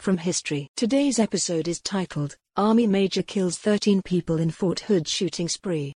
from 0.00 0.18
history. 0.18 0.68
Today's 0.76 1.18
episode 1.18 1.68
is 1.68 1.80
titled, 1.80 2.36
Army 2.56 2.86
Major 2.86 3.22
Kills 3.22 3.58
13 3.58 4.02
People 4.02 4.38
in 4.38 4.50
Fort 4.50 4.80
Hood 4.80 5.06
Shooting 5.06 5.48
Spree. 5.48 5.92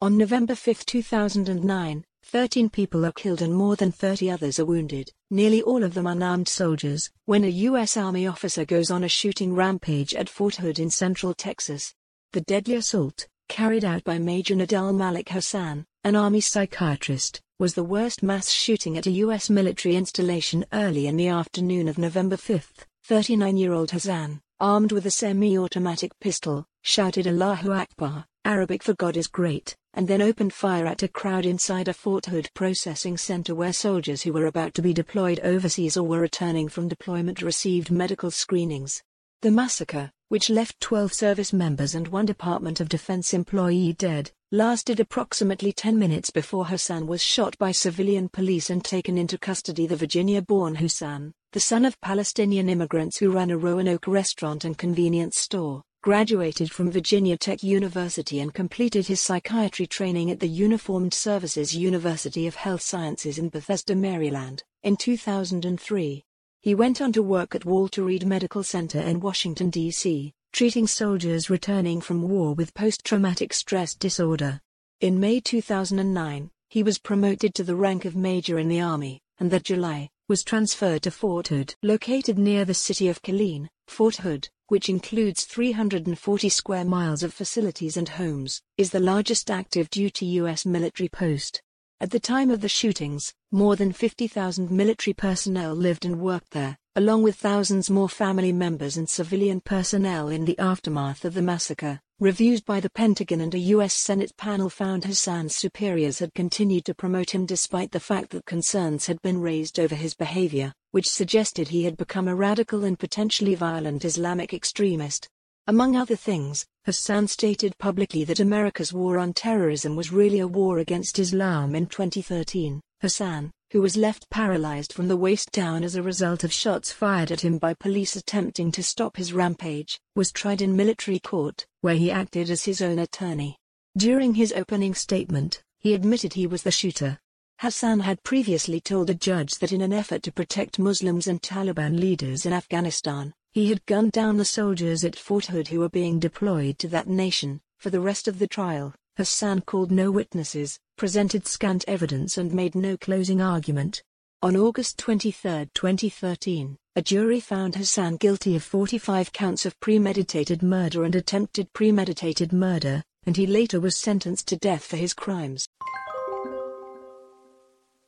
On 0.00 0.16
November 0.16 0.54
5, 0.54 0.84
2009, 0.86 2.04
13 2.24 2.70
people 2.70 3.04
are 3.04 3.12
killed 3.12 3.42
and 3.42 3.54
more 3.54 3.76
than 3.76 3.92
30 3.92 4.30
others 4.30 4.58
are 4.58 4.64
wounded, 4.64 5.10
nearly 5.30 5.62
all 5.62 5.84
of 5.84 5.94
them 5.94 6.06
unarmed 6.06 6.48
soldiers, 6.48 7.10
when 7.26 7.44
a 7.44 7.48
U.S. 7.48 7.96
Army 7.96 8.26
officer 8.26 8.64
goes 8.64 8.90
on 8.90 9.04
a 9.04 9.08
shooting 9.08 9.54
rampage 9.54 10.14
at 10.14 10.28
Fort 10.28 10.56
Hood 10.56 10.78
in 10.78 10.90
central 10.90 11.34
Texas. 11.34 11.94
The 12.32 12.40
deadly 12.40 12.74
assault, 12.74 13.26
carried 13.48 13.84
out 13.84 14.04
by 14.04 14.18
Major 14.18 14.54
Nidal 14.54 14.94
Malik 14.94 15.28
Hasan, 15.28 15.84
an 16.02 16.16
Army 16.16 16.40
psychiatrist, 16.40 17.40
was 17.60 17.74
the 17.74 17.84
worst 17.84 18.20
mass 18.20 18.50
shooting 18.50 18.98
at 18.98 19.06
a 19.06 19.12
U.S. 19.12 19.48
military 19.48 19.94
installation 19.94 20.64
early 20.72 21.06
in 21.06 21.16
the 21.16 21.28
afternoon 21.28 21.86
of 21.86 21.98
November 21.98 22.36
5. 22.36 22.84
39-year-old 23.08 23.92
Hasan, 23.92 24.40
armed 24.58 24.90
with 24.90 25.06
a 25.06 25.10
semi-automatic 25.12 26.10
pistol, 26.18 26.66
shouted 26.82 27.28
Allahu 27.28 27.70
Akbar, 27.70 28.26
Arabic 28.44 28.82
for 28.82 28.94
God 28.94 29.16
is 29.16 29.28
great, 29.28 29.76
and 29.92 30.08
then 30.08 30.20
opened 30.20 30.52
fire 30.52 30.84
at 30.84 31.04
a 31.04 31.08
crowd 31.08 31.46
inside 31.46 31.86
a 31.86 31.94
Fort 31.94 32.26
Hood 32.26 32.50
processing 32.54 33.16
center 33.16 33.54
where 33.54 33.72
soldiers 33.72 34.22
who 34.22 34.32
were 34.32 34.46
about 34.46 34.74
to 34.74 34.82
be 34.82 34.92
deployed 34.92 35.38
overseas 35.44 35.96
or 35.96 36.02
were 36.02 36.18
returning 36.18 36.68
from 36.68 36.88
deployment 36.88 37.40
received 37.40 37.88
medical 37.88 38.32
screenings. 38.32 39.00
The 39.42 39.52
massacre, 39.52 40.10
which 40.34 40.50
left 40.50 40.80
12 40.80 41.12
service 41.12 41.52
members 41.52 41.94
and 41.94 42.08
one 42.08 42.26
Department 42.26 42.80
of 42.80 42.88
Defense 42.88 43.32
employee 43.32 43.92
dead, 43.92 44.32
lasted 44.50 44.98
approximately 44.98 45.70
10 45.70 45.96
minutes 45.96 46.28
before 46.30 46.66
Hasan 46.66 47.06
was 47.06 47.22
shot 47.22 47.56
by 47.56 47.70
civilian 47.70 48.28
police 48.28 48.68
and 48.68 48.84
taken 48.84 49.16
into 49.16 49.38
custody. 49.38 49.86
The 49.86 49.94
Virginia 49.94 50.42
born 50.42 50.74
Hasan, 50.74 51.34
the 51.52 51.60
son 51.60 51.84
of 51.84 52.00
Palestinian 52.00 52.68
immigrants 52.68 53.16
who 53.16 53.30
ran 53.30 53.52
a 53.52 53.56
Roanoke 53.56 54.08
restaurant 54.08 54.64
and 54.64 54.76
convenience 54.76 55.38
store, 55.38 55.84
graduated 56.02 56.68
from 56.68 56.90
Virginia 56.90 57.36
Tech 57.36 57.62
University 57.62 58.40
and 58.40 58.52
completed 58.52 59.06
his 59.06 59.20
psychiatry 59.20 59.86
training 59.86 60.32
at 60.32 60.40
the 60.40 60.48
Uniformed 60.48 61.14
Services 61.14 61.76
University 61.76 62.48
of 62.48 62.56
Health 62.56 62.82
Sciences 62.82 63.38
in 63.38 63.50
Bethesda, 63.50 63.94
Maryland, 63.94 64.64
in 64.82 64.96
2003. 64.96 66.24
He 66.64 66.74
went 66.74 67.02
on 67.02 67.12
to 67.12 67.22
work 67.22 67.54
at 67.54 67.66
Walter 67.66 68.02
Reed 68.02 68.24
Medical 68.24 68.62
Center 68.62 68.98
in 68.98 69.20
Washington, 69.20 69.68
D.C., 69.68 70.32
treating 70.50 70.86
soldiers 70.86 71.50
returning 71.50 72.00
from 72.00 72.26
war 72.26 72.54
with 72.54 72.72
post-traumatic 72.72 73.52
stress 73.52 73.94
disorder. 73.94 74.62
In 75.02 75.20
May 75.20 75.40
2009, 75.40 76.50
he 76.70 76.82
was 76.82 76.96
promoted 76.96 77.54
to 77.54 77.64
the 77.64 77.76
rank 77.76 78.06
of 78.06 78.16
major 78.16 78.58
in 78.58 78.68
the 78.68 78.80
Army, 78.80 79.20
and 79.38 79.50
that 79.50 79.64
July, 79.64 80.08
was 80.26 80.42
transferred 80.42 81.02
to 81.02 81.10
Fort 81.10 81.48
Hood. 81.48 81.74
Located 81.82 82.38
near 82.38 82.64
the 82.64 82.72
city 82.72 83.08
of 83.08 83.20
Killeen, 83.20 83.68
Fort 83.86 84.16
Hood, 84.16 84.48
which 84.68 84.88
includes 84.88 85.44
340 85.44 86.48
square 86.48 86.86
miles 86.86 87.22
of 87.22 87.34
facilities 87.34 87.98
and 87.98 88.08
homes, 88.08 88.62
is 88.78 88.88
the 88.88 89.00
largest 89.00 89.50
active 89.50 89.90
duty 89.90 90.24
U.S. 90.40 90.64
military 90.64 91.10
post. 91.10 91.60
At 92.00 92.10
the 92.10 92.20
time 92.20 92.50
of 92.50 92.60
the 92.60 92.68
shootings, 92.68 93.32
more 93.52 93.76
than 93.76 93.92
50,000 93.92 94.70
military 94.70 95.14
personnel 95.14 95.74
lived 95.74 96.04
and 96.04 96.20
worked 96.20 96.50
there, 96.50 96.76
along 96.96 97.22
with 97.22 97.36
thousands 97.36 97.88
more 97.88 98.08
family 98.08 98.52
members 98.52 98.96
and 98.96 99.08
civilian 99.08 99.60
personnel 99.60 100.28
in 100.28 100.44
the 100.44 100.58
aftermath 100.58 101.24
of 101.24 101.34
the 101.34 101.42
massacre. 101.42 102.00
Reviews 102.20 102.60
by 102.60 102.80
the 102.80 102.90
Pentagon 102.90 103.40
and 103.40 103.54
a 103.54 103.58
U.S. 103.58 103.94
Senate 103.94 104.36
panel 104.36 104.70
found 104.70 105.04
Hasan's 105.04 105.56
superiors 105.56 106.18
had 106.18 106.34
continued 106.34 106.84
to 106.84 106.94
promote 106.94 107.30
him 107.30 107.46
despite 107.46 107.90
the 107.90 108.00
fact 108.00 108.30
that 108.30 108.44
concerns 108.44 109.06
had 109.06 109.20
been 109.22 109.40
raised 109.40 109.80
over 109.80 109.94
his 109.94 110.14
behavior, 110.14 110.72
which 110.90 111.10
suggested 111.10 111.68
he 111.68 111.84
had 111.84 111.96
become 111.96 112.28
a 112.28 112.34
radical 112.34 112.84
and 112.84 112.98
potentially 112.98 113.54
violent 113.54 114.04
Islamic 114.04 114.52
extremist. 114.52 115.28
Among 115.66 115.96
other 115.96 116.14
things, 116.14 116.66
Hasan 116.84 117.26
stated 117.26 117.78
publicly 117.78 118.22
that 118.24 118.38
America's 118.38 118.92
war 118.92 119.18
on 119.18 119.32
terrorism 119.32 119.96
was 119.96 120.12
really 120.12 120.40
a 120.40 120.46
war 120.46 120.78
against 120.78 121.18
Islam 121.18 121.74
in 121.74 121.86
2013. 121.86 122.82
Hasan, 123.00 123.50
who 123.70 123.80
was 123.80 123.96
left 123.96 124.28
paralyzed 124.28 124.92
from 124.92 125.08
the 125.08 125.16
waist 125.16 125.50
down 125.52 125.82
as 125.82 125.94
a 125.94 126.02
result 126.02 126.44
of 126.44 126.52
shots 126.52 126.92
fired 126.92 127.32
at 127.32 127.40
him 127.40 127.56
by 127.56 127.72
police 127.72 128.14
attempting 128.14 128.70
to 128.72 128.82
stop 128.82 129.16
his 129.16 129.32
rampage, 129.32 129.98
was 130.14 130.30
tried 130.32 130.60
in 130.60 130.76
military 130.76 131.18
court, 131.18 131.64
where 131.80 131.94
he 131.94 132.10
acted 132.10 132.50
as 132.50 132.64
his 132.64 132.82
own 132.82 132.98
attorney. 132.98 133.56
During 133.96 134.34
his 134.34 134.52
opening 134.52 134.94
statement, 134.94 135.62
he 135.78 135.94
admitted 135.94 136.34
he 136.34 136.46
was 136.46 136.62
the 136.62 136.70
shooter. 136.70 137.18
Hasan 137.62 138.00
had 138.00 138.22
previously 138.22 138.80
told 138.80 139.08
a 139.08 139.14
judge 139.14 139.54
that 139.60 139.72
in 139.72 139.80
an 139.80 139.94
effort 139.94 140.22
to 140.24 140.32
protect 140.32 140.78
Muslims 140.78 141.26
and 141.26 141.40
Taliban 141.40 141.98
leaders 141.98 142.44
in 142.44 142.52
Afghanistan, 142.52 143.32
he 143.54 143.68
had 143.68 143.86
gunned 143.86 144.10
down 144.10 144.36
the 144.36 144.44
soldiers 144.44 145.04
at 145.04 145.14
Fort 145.14 145.46
Hood 145.46 145.68
who 145.68 145.78
were 145.78 145.88
being 145.88 146.18
deployed 146.18 146.76
to 146.80 146.88
that 146.88 147.06
nation. 147.06 147.60
For 147.78 147.88
the 147.88 148.00
rest 148.00 148.26
of 148.26 148.40
the 148.40 148.48
trial, 148.48 148.92
Hasan 149.14 149.60
called 149.60 149.92
no 149.92 150.10
witnesses, 150.10 150.80
presented 150.96 151.46
scant 151.46 151.84
evidence 151.86 152.36
and 152.36 152.52
made 152.52 152.74
no 152.74 152.96
closing 152.96 153.40
argument. 153.40 154.02
On 154.42 154.56
August 154.56 154.98
23, 154.98 155.68
2013, 155.72 156.76
a 156.96 157.02
jury 157.02 157.38
found 157.38 157.76
Hasan 157.76 158.16
guilty 158.16 158.56
of 158.56 158.64
45 158.64 159.32
counts 159.32 159.64
of 159.64 159.78
premeditated 159.78 160.60
murder 160.60 161.04
and 161.04 161.14
attempted 161.14 161.72
premeditated 161.72 162.52
murder, 162.52 163.04
and 163.24 163.36
he 163.36 163.46
later 163.46 163.78
was 163.78 163.96
sentenced 163.96 164.48
to 164.48 164.56
death 164.56 164.84
for 164.84 164.96
his 164.96 165.14
crimes. 165.14 165.68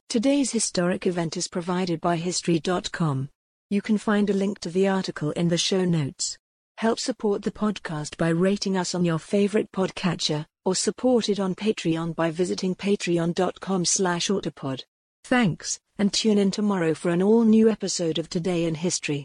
Today's 0.09 0.51
historic 0.51 1.07
event 1.07 1.37
is 1.37 1.47
provided 1.47 2.01
by 2.01 2.17
History.com. 2.17 3.28
You 3.69 3.82
can 3.82 3.99
find 3.99 4.31
a 4.31 4.32
link 4.32 4.60
to 4.60 4.71
the 4.71 4.87
article 4.87 5.32
in 5.32 5.49
the 5.49 5.59
show 5.59 5.84
notes. 5.84 6.38
Help 6.77 7.00
support 7.00 7.43
the 7.43 7.50
podcast 7.50 8.16
by 8.16 8.28
rating 8.28 8.77
us 8.77 8.94
on 8.94 9.04
your 9.04 9.19
favorite 9.19 9.72
podcatcher, 9.72 10.47
or 10.65 10.77
support 10.77 11.28
it 11.28 11.41
on 11.41 11.56
Patreon 11.56 12.15
by 12.15 12.31
visiting 12.31 12.77
patreon.com 12.77 13.84
slash 13.84 14.28
autopod. 14.28 14.84
Thanks, 15.25 15.81
and 15.99 16.12
tune 16.12 16.38
in 16.38 16.53
tomorrow 16.53 16.94
for 16.94 17.10
an 17.10 17.21
all-new 17.21 17.69
episode 17.69 18.19
of 18.21 18.31
Today 18.31 18.66
in 18.66 18.77
History. 18.77 19.15